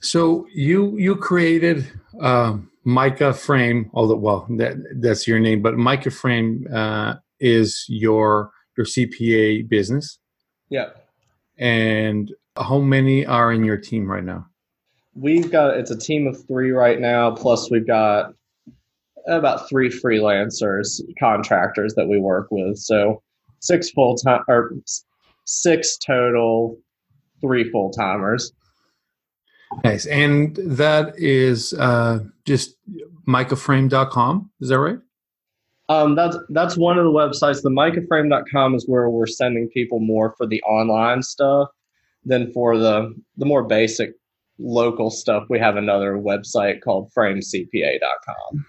[0.00, 6.10] So you you created um, Micah Frame, although well that that's your name, but Micah
[6.10, 10.18] Frame uh, is your your CPA business.
[10.72, 10.88] Yeah.
[11.58, 14.46] And how many are in your team right now?
[15.14, 17.32] We've got it's a team of three right now.
[17.32, 18.32] Plus, we've got
[19.28, 22.78] about three freelancers, contractors that we work with.
[22.78, 23.22] So
[23.60, 24.72] six full time or
[25.44, 26.78] six total,
[27.42, 28.50] three full timers.
[29.84, 30.06] Nice.
[30.06, 32.76] And that is uh, just
[33.28, 34.50] micahframe.com.
[34.62, 34.98] Is that right?
[35.88, 37.62] Um, that's that's one of the websites.
[37.62, 41.68] The micahframe.com is where we're sending people more for the online stuff
[42.24, 44.12] than for the the more basic
[44.58, 45.44] local stuff.
[45.48, 48.66] We have another website called framecpa.com.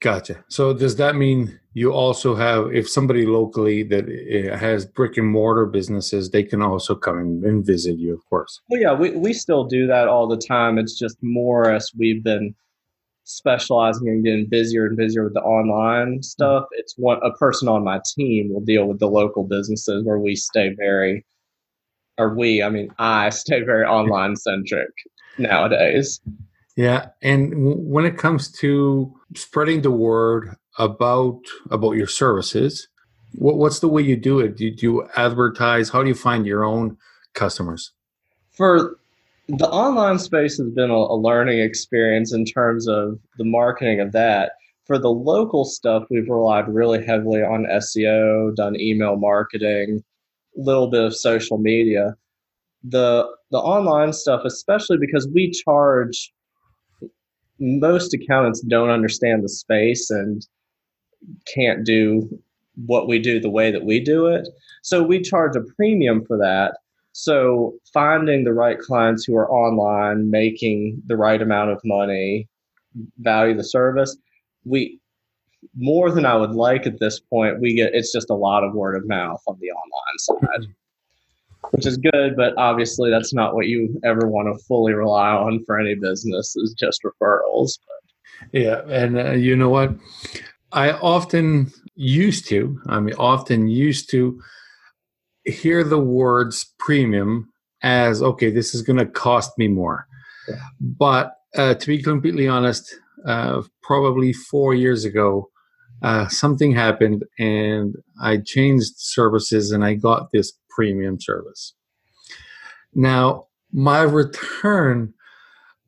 [0.00, 0.44] Gotcha.
[0.48, 5.26] So does that mean you also have, if somebody locally that eh, has brick and
[5.28, 8.60] mortar businesses, they can also come and visit you, of course.
[8.68, 10.78] Well, yeah, we, we still do that all the time.
[10.78, 12.54] It's just more as we've been
[13.26, 16.64] specializing and getting busier and busier with the online stuff.
[16.72, 20.36] It's one a person on my team will deal with the local businesses where we
[20.36, 21.26] stay very,
[22.18, 24.90] or we, I mean, I stay very online centric
[25.38, 26.20] nowadays.
[26.76, 32.86] Yeah, and when it comes to spreading the word about about your services,
[33.32, 34.56] what, what's the way you do it?
[34.56, 35.88] Do you, do you advertise?
[35.88, 36.96] How do you find your own
[37.32, 37.92] customers?
[38.52, 38.98] For
[39.48, 44.12] the online space has been a, a learning experience in terms of the marketing of
[44.12, 44.52] that.
[44.86, 50.02] For the local stuff, we've relied really heavily on SEO, done email marketing,
[50.56, 52.14] a little bit of social media.
[52.84, 56.32] The the online stuff, especially because we charge
[57.58, 60.46] most accountants don't understand the space and
[61.52, 62.28] can't do
[62.86, 64.46] what we do the way that we do it.
[64.82, 66.76] So we charge a premium for that.
[67.18, 72.46] So finding the right clients who are online, making the right amount of money,
[73.18, 74.16] value the service,
[74.64, 75.00] we
[75.74, 78.74] more than I would like at this point, we get it's just a lot of
[78.74, 80.74] word of mouth on the online side
[81.70, 85.64] which is good, but obviously that's not what you ever want to fully rely on
[85.64, 87.78] for any business is just referrals.
[87.86, 88.60] But.
[88.60, 89.94] Yeah, and uh, you know what?
[90.70, 94.40] I often used to, I mean, often used to
[95.46, 100.06] hear the words premium as okay, this is going to cost me more.
[100.48, 100.56] Yeah.
[100.80, 102.94] But uh, to be completely honest,
[103.26, 105.50] uh, probably four years ago,
[106.02, 111.74] uh, something happened and I changed services and I got this premium service.
[112.94, 115.14] Now, my return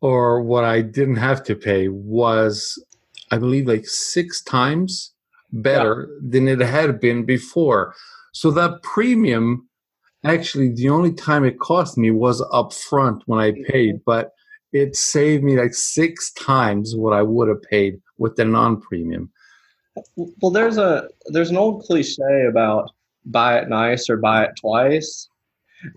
[0.01, 2.83] or what I didn't have to pay was,
[3.31, 5.13] I believe, like six times
[5.53, 6.31] better yeah.
[6.31, 7.95] than it had been before.
[8.39, 9.69] So that premium,
[10.23, 14.31] actually, the only time it cost me was up front when I paid, but
[14.73, 19.29] it saved me like six times what I would have paid with the non-premium.
[20.15, 22.93] Well, there's a there's an old cliche about
[23.25, 25.29] buy it nice or buy it twice.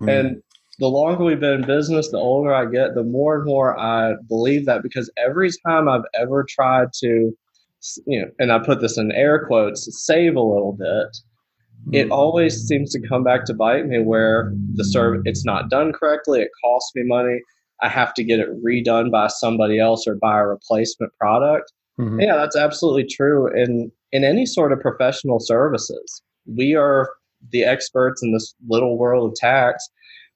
[0.00, 0.10] Mm.
[0.10, 0.42] And
[0.80, 4.14] the longer we've been in business, the older I get, the more and more I
[4.26, 7.32] believe that because every time I've ever tried to,
[8.04, 11.16] you know, and I put this in air quotes, save a little bit.
[11.90, 15.92] It always seems to come back to bite me where the serve it's not done
[15.92, 17.40] correctly, it costs me money.
[17.82, 21.72] I have to get it redone by somebody else or buy a replacement product.
[21.98, 22.20] Mm-hmm.
[22.20, 26.22] Yeah, that's absolutely true in in any sort of professional services.
[26.46, 27.10] We are
[27.50, 29.88] the experts in this little world of tax.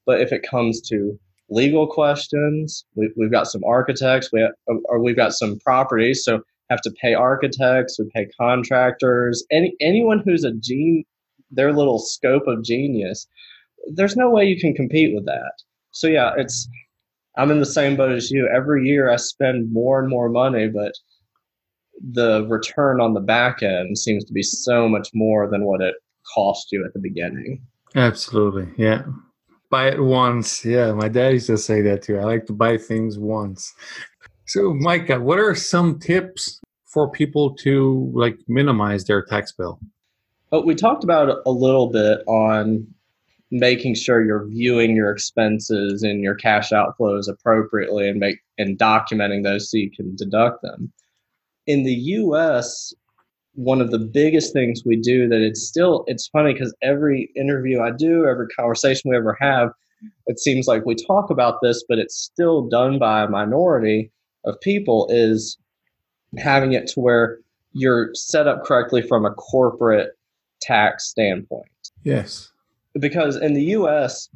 [0.07, 4.53] But if it comes to legal questions, we, we've got some architects, we have,
[4.85, 10.23] or we've got some properties, so have to pay architects, we pay contractors, any anyone
[10.25, 11.05] who's a gene
[11.51, 13.27] their little scope of genius,
[13.95, 15.53] there's no way you can compete with that.
[15.93, 16.69] So yeah, it's
[17.37, 18.49] I'm in the same boat as you.
[18.49, 20.93] Every year I spend more and more money, but
[22.13, 25.95] the return on the back end seems to be so much more than what it
[26.35, 27.63] cost you at the beginning.
[27.95, 28.69] Absolutely.
[28.77, 29.03] Yeah.
[29.71, 30.65] Buy it once.
[30.65, 30.93] Yeah.
[30.93, 32.19] My dad used to say that too.
[32.19, 33.75] I like to buy things once.
[34.47, 39.81] So, Micah, what are some tips for people to like minimize their tax bill?
[40.51, 42.87] But we talked about a little bit on
[43.51, 49.45] making sure you're viewing your expenses and your cash outflows appropriately and make and documenting
[49.45, 50.93] those so you can deduct them.
[51.67, 52.93] In the US,
[53.55, 57.81] one of the biggest things we do that it's still it's funny because every interview
[57.81, 59.71] I do, every conversation we ever have,
[60.27, 64.11] it seems like we talk about this, but it's still done by a minority
[64.45, 65.57] of people is
[66.39, 67.39] having it to where
[67.73, 70.16] you're set up correctly from a corporate
[70.61, 71.91] tax standpoint.
[72.03, 72.51] Yes.
[72.99, 74.29] Because in the US,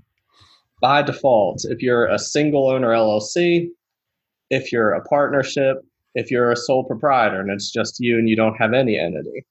[0.81, 3.69] by default, if you're a single owner LLC,
[4.51, 5.79] if you're a partnership,
[6.15, 9.45] if you're a sole proprietor and it's just you and you don't have any entity,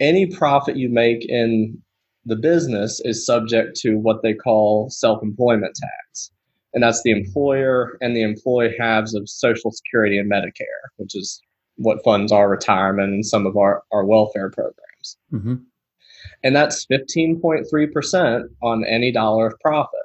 [0.00, 1.80] any profit you make in
[2.26, 6.30] the business is subject to what they call self employment tax.
[6.74, 11.40] And that's the employer and the employee halves of Social Security and Medicare, which is
[11.76, 15.16] what funds our retirement and some of our, our welfare programs.
[15.32, 15.54] Mm-hmm.
[16.44, 20.00] And that's 15.3% on any dollar of profit.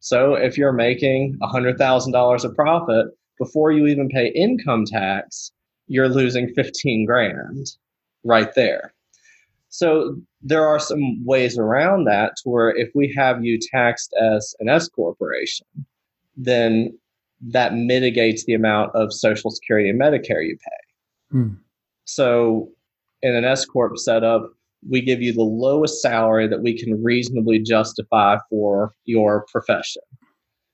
[0.00, 3.06] So if you're making $100,000 of profit,
[3.38, 5.52] before you even pay income tax,
[5.86, 7.66] you're losing 15 grand
[8.24, 8.92] right there.
[9.68, 14.54] So there are some ways around that to where if we have you taxed as
[14.60, 15.66] an S corporation,
[16.36, 16.98] then
[17.40, 21.36] that mitigates the amount of Social Security and Medicare you pay.
[21.36, 21.54] Hmm.
[22.04, 22.70] So
[23.22, 24.50] in an S corp setup,
[24.88, 30.02] we give you the lowest salary that we can reasonably justify for your profession.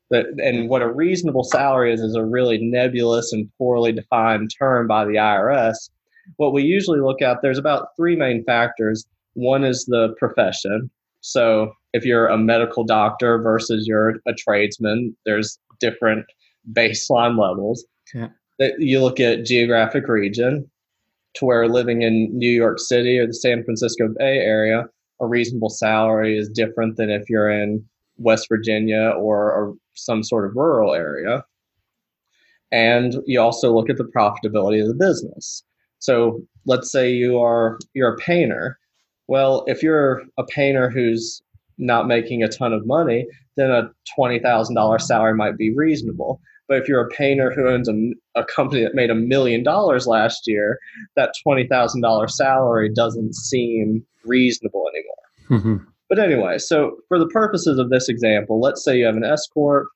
[0.08, 4.86] But, and what a reasonable salary is is a really nebulous and poorly defined term
[4.86, 5.90] by the IRS.
[6.36, 9.04] What we usually look at, there's about three main factors.
[9.34, 10.90] One is the profession.
[11.20, 16.24] So if you're a medical doctor versus you're a tradesman, there's different
[16.72, 17.84] baseline levels.
[18.14, 18.28] Yeah.
[18.78, 20.70] You look at geographic region,
[21.36, 24.84] to where living in New York City or the San Francisco Bay Area,
[25.20, 27.84] a reasonable salary is different than if you're in
[28.18, 31.44] West Virginia or, or some sort of rural area.
[32.72, 35.62] And you also look at the profitability of the business.
[35.98, 38.78] So let's say you are you're a painter.
[39.28, 41.42] Well, if you're a painter who's
[41.78, 46.40] not making a ton of money, then a twenty thousand dollar salary might be reasonable.
[46.68, 47.94] But if you're a painter who owns a,
[48.34, 50.78] a company that made a million dollars last year,
[51.14, 55.60] that $20,000 salary doesn't seem reasonable anymore.
[55.60, 55.84] Mm-hmm.
[56.08, 59.46] But anyway, so for the purposes of this example, let's say you have an S
[59.52, 59.88] corp,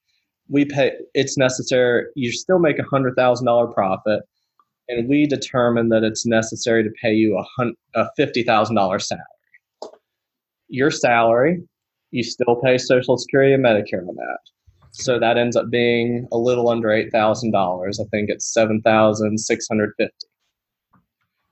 [0.48, 4.22] we pay it's necessary you still make a hundred thousand dollar profit,
[4.88, 7.42] and we determine that it's necessary to pay you
[7.94, 9.24] a, fifty thousand dollar salary.
[10.68, 11.62] Your salary,
[12.10, 14.38] you still pay Social Security and Medicare on that.
[14.92, 18.00] So that ends up being a little under eight thousand dollars.
[18.00, 20.26] I think it's seven thousand six hundred fifty.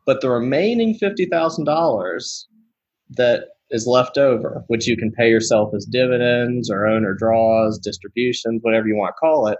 [0.07, 2.48] But the remaining fifty thousand dollars
[3.11, 8.61] that is left over, which you can pay yourself as dividends or owner draws, distributions,
[8.62, 9.59] whatever you want to call it,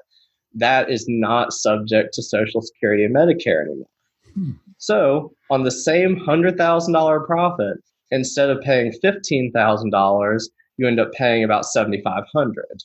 [0.55, 3.87] that is not subject to Social Security and Medicare anymore.
[4.35, 4.51] Hmm.
[4.79, 7.77] So on the same hundred thousand dollar profit,
[8.11, 12.83] instead of paying fifteen thousand dollars, you end up paying about seventy five hundred.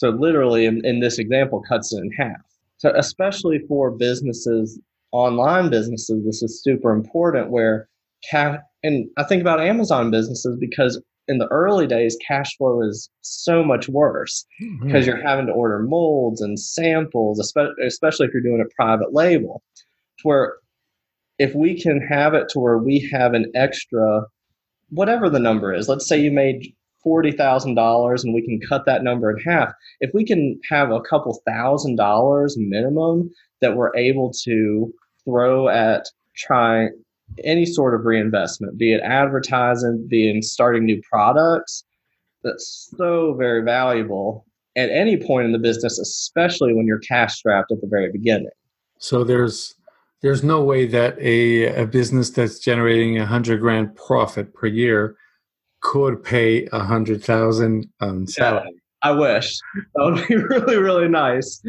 [0.00, 2.40] So literally in, in this example cuts it in half.
[2.78, 4.80] So especially for businesses,
[5.12, 7.86] online businesses, this is super important where
[8.30, 13.10] cash and I think about Amazon businesses because in the early days, cash flow is
[13.20, 14.86] so much worse mm-hmm.
[14.86, 19.62] because you're having to order molds and samples, especially if you're doing a private label.
[20.20, 20.54] To where
[21.38, 24.22] if we can have it to where we have an extra,
[24.88, 26.74] whatever the number is, let's say you made
[27.06, 31.40] $40,000 and we can cut that number in half, if we can have a couple
[31.46, 33.30] thousand dollars minimum
[33.60, 34.92] that we're able to
[35.24, 36.90] throw at trying
[37.44, 41.84] any sort of reinvestment, be it advertising, be it starting new products,
[42.42, 44.46] that's so very valuable
[44.76, 48.48] at any point in the business, especially when you're cash strapped at the very beginning.
[48.98, 49.74] So there's
[50.22, 55.16] there's no way that a, a business that's generating a hundred grand profit per year
[55.80, 58.64] could pay a hundred thousand um, salary.
[58.72, 59.58] Yeah, I wish
[59.94, 61.60] that would be really really nice,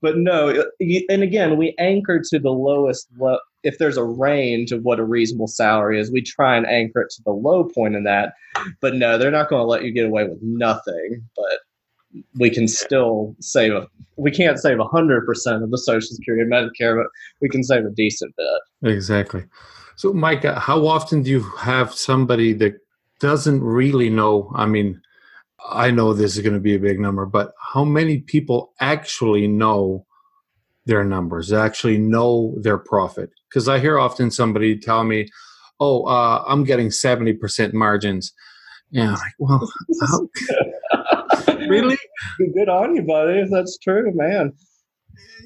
[0.00, 0.64] but no.
[1.08, 3.08] And again, we anchor to the lowest.
[3.62, 7.10] if there's a range of what a reasonable salary is, we try and anchor it
[7.16, 8.34] to the low point in that.
[8.80, 11.22] But no, they're not going to let you get away with nothing.
[11.36, 11.58] But
[12.38, 13.86] we can still save a
[14.16, 17.10] we can't save 100% of the social security and medicare but
[17.40, 19.44] we can save a decent bit exactly
[19.96, 22.74] so micah how often do you have somebody that
[23.20, 25.00] doesn't really know i mean
[25.70, 29.46] i know this is going to be a big number but how many people actually
[29.46, 30.04] know
[30.84, 35.26] their numbers actually know their profit because i hear often somebody tell me
[35.80, 38.32] oh uh, i'm getting 70% margins
[38.90, 39.68] yeah like well
[41.68, 41.98] really?
[42.54, 43.40] Good on you, buddy.
[43.40, 44.52] If that's true, man.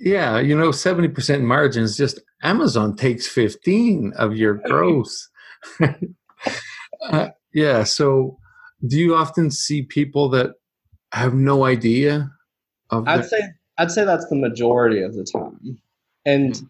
[0.01, 1.97] Yeah, you know, seventy percent margins.
[1.97, 5.29] Just Amazon takes fifteen of your gross.
[7.11, 7.85] uh, yeah.
[7.85, 8.39] So,
[8.87, 10.53] do you often see people that
[11.13, 12.31] have no idea?
[12.91, 13.41] Of I'd say
[13.79, 15.79] I'd say that's the majority of the time,
[16.25, 16.61] and.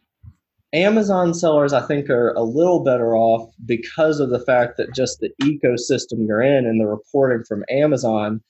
[0.73, 5.19] Amazon sellers, I think, are a little better off because of the fact that just
[5.19, 8.41] the ecosystem you're in and the reporting from Amazon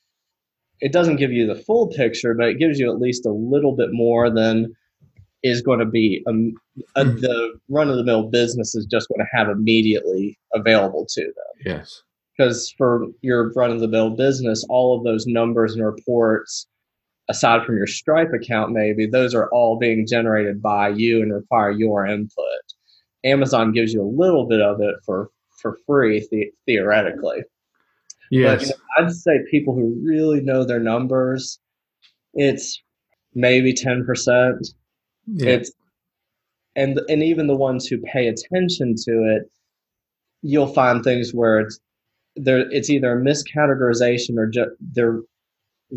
[0.81, 3.77] it doesn't give you the full picture, but it gives you at least a little
[3.77, 4.75] bit more than
[5.43, 6.53] is going to be um,
[6.97, 7.21] a, mm.
[7.21, 11.65] the run of the mill business is just going to have immediately available to them.
[11.65, 12.03] Yes.
[12.41, 16.67] Because for your run of the mill business, all of those numbers and reports,
[17.29, 21.71] aside from your Stripe account, maybe those are all being generated by you and require
[21.71, 22.63] your input.
[23.25, 25.29] Amazon gives you a little bit of it for
[25.61, 27.43] for free the- theoretically.
[28.31, 28.61] Yes.
[28.61, 31.59] But, you know, I'd say people who really know their numbers,
[32.33, 32.83] it's
[33.35, 34.67] maybe 10%.
[35.27, 35.51] Yeah.
[35.51, 35.73] It's
[36.75, 39.51] and and even the ones who pay attention to it,
[40.41, 41.79] you'll find things where it's
[42.37, 45.21] there it's either a miscategorization or just they're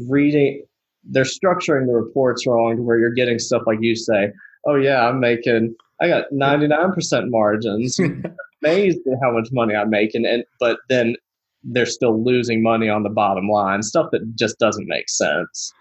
[0.08, 0.64] reading
[1.04, 4.32] they're structuring the reports wrong to where you're getting stuff like you say,
[4.66, 8.00] oh yeah, I'm making I got 99% margins.
[8.64, 11.16] amazed at how much money I'm making and but then
[11.64, 15.74] they're still losing money on the bottom line, stuff that just doesn't make sense.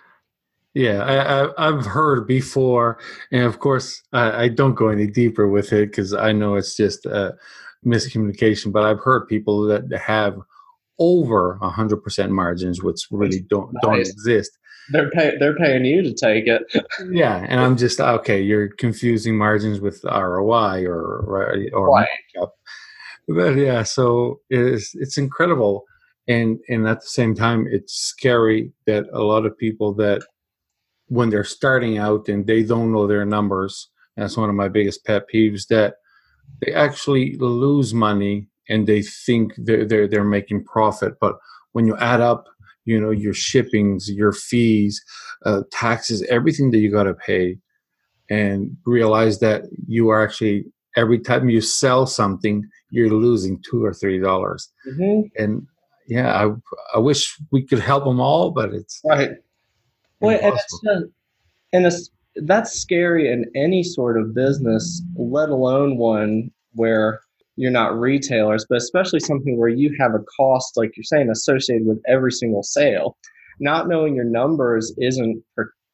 [0.75, 2.99] Yeah, I, have heard before,
[3.31, 6.77] and of course, I, I, don't go any deeper with it because I know it's
[6.77, 7.35] just a
[7.85, 8.73] miscommunication.
[8.73, 10.39] But I've heard people that have
[10.99, 13.83] over hundred percent margins, which really don't nice.
[13.83, 14.59] don't exist.
[14.91, 16.63] They're pay, they're paying you to take it.
[17.11, 18.41] yeah, and I'm just okay.
[18.41, 22.09] You're confusing margins with ROI or or right
[23.29, 25.85] but yeah, so it's it's incredible,
[26.29, 30.23] and and at the same time, it's scary that a lot of people that
[31.07, 33.89] when they're starting out and they don't know their numbers.
[34.17, 35.95] That's one of my biggest pet peeves that
[36.61, 41.37] they actually lose money and they think they're they're, they're making profit, but
[41.73, 42.47] when you add up
[42.85, 45.01] you know your shippings your fees
[45.47, 47.57] uh, taxes everything that you got to pay
[48.29, 50.65] and realize that you are actually
[50.97, 54.71] every time you sell something you're losing two or three dollars.
[54.87, 55.43] Mm-hmm.
[55.43, 55.67] And
[56.07, 56.51] yeah, I
[56.95, 59.31] I wish we could help them all, but it's right.
[60.21, 61.01] Well, and, it's, uh,
[61.73, 67.21] and it's, that's scary in any sort of business, let alone one where
[67.57, 71.87] you're not retailers, but especially something where you have a cost, like you're saying, associated
[71.87, 73.17] with every single sale.
[73.61, 75.43] Not knowing your numbers isn't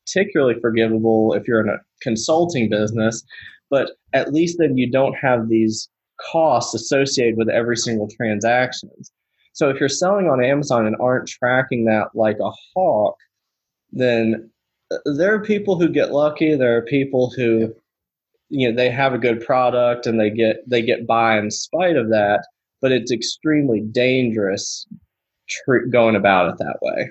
[0.06, 3.24] particularly forgivable if you're in a consulting business,
[3.70, 5.88] but at least then you don't have these
[6.30, 8.90] costs associated with every single transaction.
[9.52, 13.16] So if you're selling on Amazon and aren't tracking that like a hawk,
[13.90, 14.50] then
[15.04, 16.54] there are people who get lucky.
[16.54, 17.74] There are people who,
[18.48, 21.96] you know, they have a good product and they get they get by in spite
[21.96, 22.46] of that.
[22.80, 24.86] But it's extremely dangerous
[25.48, 27.10] tr- going about it that way.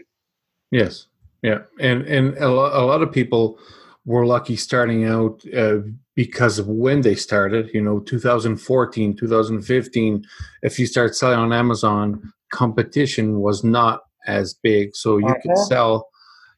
[0.72, 1.08] Yes,
[1.42, 3.60] yeah, and and a lot, a lot of people
[4.06, 5.80] were lucky starting out uh,
[6.16, 10.26] because of when they started you know 2014 2015
[10.64, 15.66] if you start selling on amazon competition was not as big so you could uh-huh.
[15.66, 16.08] sell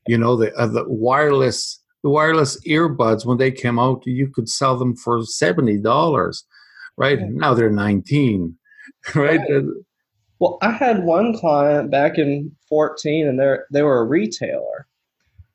[0.08, 4.50] you know the, uh, the wireless the wireless earbuds when they came out you could
[4.50, 6.44] sell them for $70
[6.98, 8.56] right now they're 19
[9.16, 9.64] right, right.
[10.40, 14.88] well i had one client back in 14 and they they were a retailer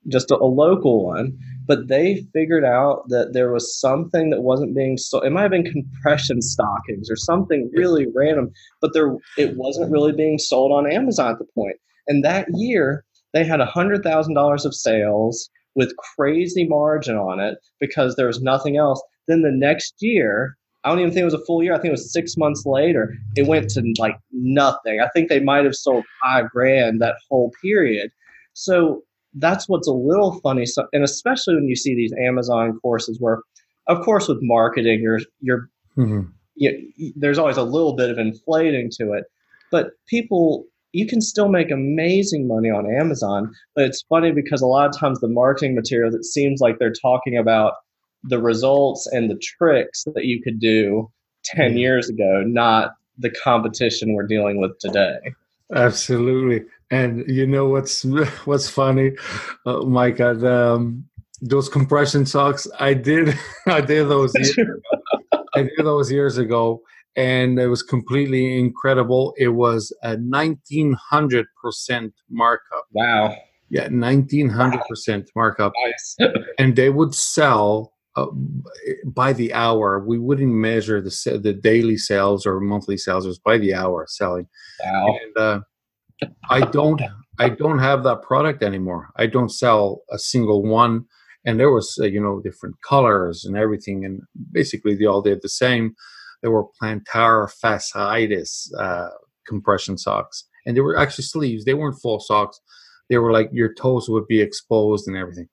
[0.09, 4.75] just a, a local one but they figured out that there was something that wasn't
[4.75, 5.25] being sold.
[5.25, 10.13] It might have been compression stockings or something really random, but there it wasn't really
[10.13, 11.77] being sold on Amazon at the point.
[12.07, 13.05] And that year,
[13.35, 19.03] they had $100,000 of sales with crazy margin on it because there was nothing else.
[19.27, 21.75] Then the next year, I don't even think it was a full year.
[21.75, 23.13] I think it was six months later.
[23.37, 25.01] It went to like nothing.
[25.01, 28.11] I think they might have sold five grand that whole period.
[28.53, 29.03] So
[29.35, 30.65] that's what's a little funny.
[30.65, 33.41] So, and especially when you see these Amazon courses where,
[33.89, 36.29] of course, with marketing, you're you're mm-hmm.
[36.55, 39.25] you, there's always a little bit of inflating to it.
[39.73, 43.53] But people, you can still make amazing money on Amazon.
[43.75, 46.93] But it's funny because a lot of times the marketing materials, it seems like they're
[46.93, 47.75] talking about
[48.23, 51.11] the results and the tricks that you could do
[51.45, 51.79] 10 mm-hmm.
[51.79, 55.19] years ago, not the competition we're dealing with today.
[55.75, 56.65] Absolutely.
[56.91, 58.05] And you know what's
[58.45, 59.13] what's funny,
[59.67, 60.21] uh, Mike?
[60.21, 61.09] Um,
[61.41, 63.37] those compression socks, I did,
[63.67, 64.33] I did those.
[64.35, 64.81] Years,
[65.57, 66.83] I did those years ago,
[67.17, 69.35] and it was completely incredible.
[69.37, 72.87] It was a nineteen hundred percent markup.
[72.93, 73.37] Wow.
[73.71, 75.73] Yeah, nineteen hundred percent markup.
[75.85, 76.17] Nice.
[76.59, 78.27] and they would sell uh,
[79.07, 80.05] by the hour.
[80.05, 83.25] We wouldn't measure the the daily sales or monthly sales.
[83.25, 84.47] It was by the hour selling.
[84.85, 85.19] Wow.
[85.23, 85.61] And, uh,
[86.51, 87.01] I don't
[87.39, 89.11] I don't have that product anymore.
[89.17, 91.07] I don't sell a single one.
[91.45, 95.43] And there was uh, you know different colors and everything, and basically they all did
[95.43, 95.95] the same.
[96.45, 99.09] There were plantar fasciitis uh,
[99.47, 101.65] compression socks, and they were actually sleeves.
[101.65, 102.61] They weren't full socks.
[103.09, 105.49] They were like your toes would be exposed and everything.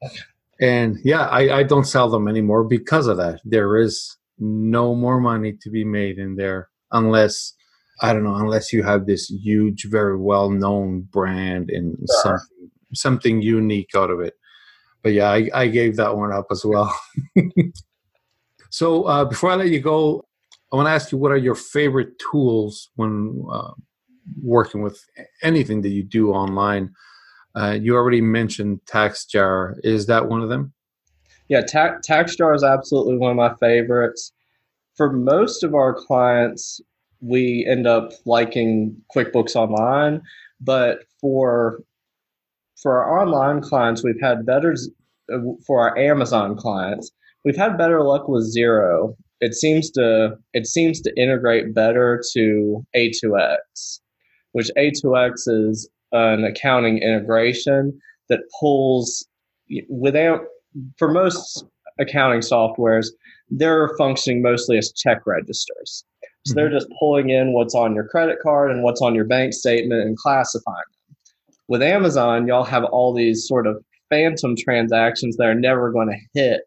[0.59, 3.39] And yeah, I, I don't sell them anymore because of that.
[3.45, 7.53] There is no more money to be made in there unless
[8.01, 12.37] I don't know, unless you have this huge, very well known brand and sure.
[12.37, 14.33] something something unique out of it.
[15.03, 16.93] But yeah, I, I gave that one up as well.
[18.69, 20.25] so uh, before I let you go,
[20.71, 23.71] I want to ask you what are your favorite tools when uh,
[24.41, 25.03] working with
[25.43, 26.93] anything that you do online?
[27.55, 29.75] Uh, you already mentioned TaxJar.
[29.83, 30.73] Is that one of them?
[31.49, 34.31] Yeah, ta- TaxJar is absolutely one of my favorites.
[34.95, 36.79] For most of our clients,
[37.19, 40.21] we end up liking QuickBooks Online,
[40.59, 41.83] but for
[42.81, 44.75] for our online clients, we've had better
[45.67, 47.11] for our Amazon clients,
[47.45, 49.15] we've had better luck with Xero.
[49.41, 53.99] It seems to it seems to integrate better to A2X,
[54.53, 59.27] which A2X is an accounting integration that pulls
[59.89, 60.41] without
[60.97, 61.65] for most
[61.99, 63.07] accounting softwares,
[63.49, 66.05] they're functioning mostly as check registers.
[66.45, 66.75] So they're mm-hmm.
[66.75, 70.17] just pulling in what's on your credit card and what's on your bank statement and
[70.17, 71.17] classifying them.
[71.67, 76.39] With Amazon, y'all have all these sort of phantom transactions that are never going to
[76.39, 76.63] hit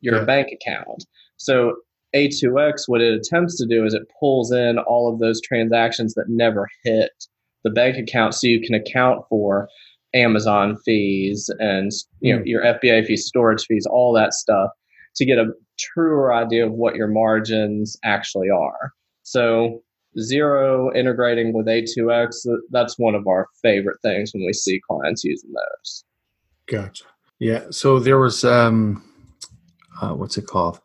[0.00, 0.24] your yeah.
[0.24, 1.04] bank account.
[1.36, 1.76] So
[2.14, 6.28] A2X, what it attempts to do is it pulls in all of those transactions that
[6.28, 7.10] never hit
[7.64, 9.68] the bank account so you can account for
[10.14, 11.90] Amazon fees and
[12.20, 12.46] you know mm.
[12.46, 14.70] your FBA fees, storage fees, all that stuff
[15.16, 18.92] to get a truer idea of what your margins actually are.
[19.22, 19.82] So
[20.16, 25.50] Xero integrating with A2X, that's one of our favorite things when we see clients using
[25.52, 26.04] those.
[26.66, 27.04] Gotcha.
[27.40, 27.64] Yeah.
[27.70, 29.02] So there was um
[30.00, 30.80] uh, what's it called?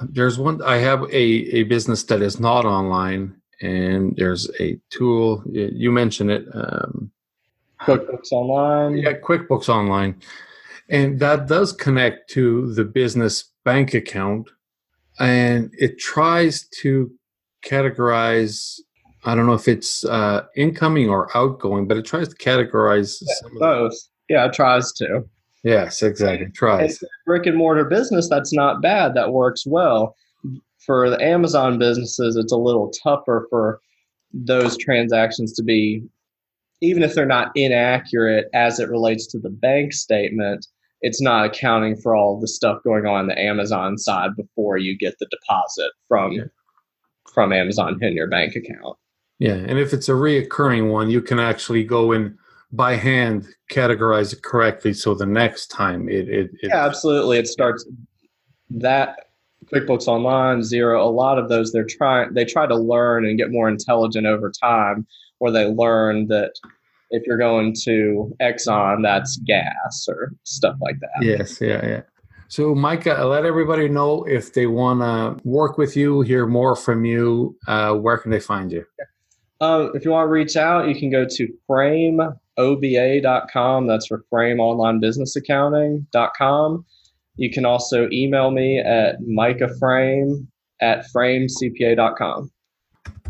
[0.00, 5.42] There's one I have a, a business that is not online and there's a tool
[5.46, 7.10] you mentioned it um,
[7.80, 8.96] QuickBooks Online.
[8.96, 10.20] Yeah, QuickBooks Online.
[10.88, 14.48] And that does connect to the business bank account
[15.18, 17.12] and it tries to
[17.64, 18.80] categorize
[19.24, 23.48] I don't know if it's uh, incoming or outgoing, but it tries to categorize yeah,
[23.58, 23.94] both.
[24.28, 25.24] Yeah, it tries to.
[25.62, 26.48] Yes, exactly.
[26.50, 27.02] Tries.
[27.24, 29.14] Brick and mortar business, that's not bad.
[29.14, 30.16] That works well
[30.84, 33.80] for the Amazon businesses, it's a little tougher for
[34.32, 36.02] those transactions to be,
[36.80, 40.66] even if they're not inaccurate as it relates to the bank statement,
[41.00, 44.96] it's not accounting for all the stuff going on, on the Amazon side before you
[44.96, 46.44] get the deposit from yeah.
[47.32, 48.96] from Amazon in your bank account.
[49.38, 52.38] Yeah, and if it's a reoccurring one, you can actually go in
[52.72, 57.46] by hand categorize it correctly so the next time it, it, it yeah absolutely it
[57.46, 57.86] starts
[58.70, 59.26] that
[59.72, 63.50] QuickBooks Online, Xero, a lot of those they're trying they try to learn and get
[63.50, 65.06] more intelligent over time,
[65.38, 66.52] where they learn that
[67.10, 71.24] if you're going to Exxon, that's gas or stuff like that.
[71.24, 72.02] Yes, yeah, yeah.
[72.48, 77.04] So, Micah, let everybody know if they want to work with you, hear more from
[77.04, 77.56] you.
[77.66, 78.84] Uh, where can they find you?
[79.60, 81.48] Um, if you want to reach out, you can go to
[82.58, 83.86] fraimoba.com.
[83.86, 86.84] That's for Fraim Online Business Accounting.com.
[87.36, 90.46] You can also email me at micahfraim
[90.80, 92.50] at fraimcpa.com.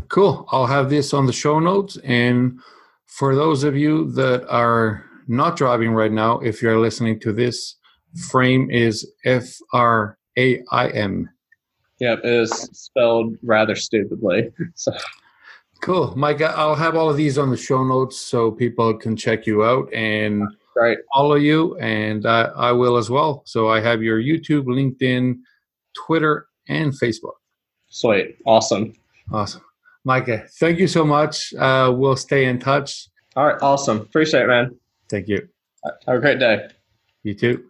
[0.09, 0.45] Cool.
[0.51, 1.97] I'll have this on the show notes.
[2.03, 2.59] And
[3.05, 7.75] for those of you that are not driving right now, if you're listening to this,
[8.29, 11.29] Fraim is F R A I M.
[11.99, 14.51] Yep, it is spelled rather stupidly.
[14.75, 14.91] So.
[15.83, 16.13] Cool.
[16.15, 19.65] Mike, I'll have all of these on the show notes so people can check you
[19.65, 19.93] out.
[19.93, 20.97] And right.
[21.13, 23.43] follow you, and I, I will as well.
[23.45, 25.39] So I have your YouTube, LinkedIn,
[25.93, 27.33] Twitter, and Facebook.
[27.89, 28.37] Sweet.
[28.45, 28.93] Awesome.
[29.29, 29.61] Awesome.
[30.05, 31.53] Micah, thank you so much.
[31.53, 33.09] Uh, we'll stay in touch.
[33.35, 33.61] All right.
[33.61, 33.97] Awesome.
[33.97, 34.79] Appreciate it, man.
[35.09, 35.49] Thank you.
[36.07, 36.69] Have a great day.
[37.23, 37.65] You too.